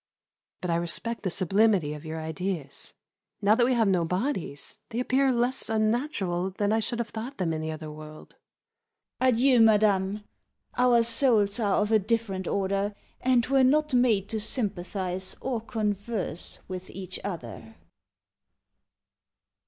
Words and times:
But 0.61 0.71
I 0.71 0.77
respect 0.77 1.21
the 1.21 1.29
sublimity 1.29 1.93
of 1.93 2.03
your 2.05 2.19
ideas. 2.19 2.95
Now 3.39 3.53
that 3.53 3.67
we 3.67 3.75
have 3.75 3.87
no 3.87 4.03
bodies 4.03 4.79
they 4.89 4.99
appear 4.99 5.31
less 5.31 5.69
unnatural 5.69 6.49
than 6.49 6.73
I 6.73 6.79
should 6.79 6.97
have 6.97 7.09
thought 7.09 7.37
them 7.37 7.53
in 7.53 7.61
the 7.61 7.69
other 7.69 7.91
world. 7.91 8.35
Princess 9.19 9.43
of 9.43 9.47
Orange. 9.47 9.51
Adieu, 9.51 9.61
madam. 9.63 10.23
Our 10.75 11.03
souls 11.03 11.59
are 11.59 11.75
of 11.83 11.91
a 11.91 11.99
different 11.99 12.47
order, 12.47 12.95
and 13.19 13.45
were 13.45 13.63
not 13.63 13.93
made 13.93 14.27
to 14.29 14.39
sympathise 14.39 15.35
or 15.39 15.61
converse 15.61 16.57
with 16.67 16.89
each 16.89 17.19
other. 17.23 17.75